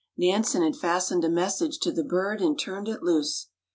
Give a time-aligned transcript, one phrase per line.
[0.17, 3.49] Nansen had fastened a message to the bird and turned it loose.